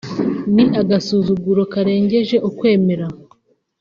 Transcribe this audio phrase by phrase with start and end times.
[0.55, 3.05] ni agasuzuguro karengeje ukwemera